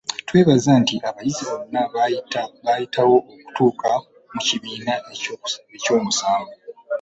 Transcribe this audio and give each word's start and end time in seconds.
Twebuuza 0.27 0.71
nti, 0.81 0.95
abayizi 1.09 1.41
bano 1.49 1.81
baayita 2.63 3.01
wa 3.09 3.13
okutuuka 3.31 3.91
mu 4.33 4.39
kibiina 4.47 4.93
ekyomusanvu 5.75 6.53